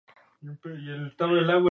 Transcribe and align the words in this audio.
El 0.41 0.57
papel 0.57 0.71
utilizado 0.81 1.05
es 1.05 1.29
muy 1.29 1.35
delgado 1.35 1.35
y 1.35 1.43
blanco. 1.63 1.69